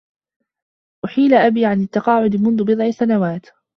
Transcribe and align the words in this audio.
أحيل 1.05 1.33
أبي 1.33 1.65
على 1.65 1.83
التّقاعد 1.83 2.35
منذ 2.35 2.63
بضع 2.63 2.91
سنوات. 2.91 3.45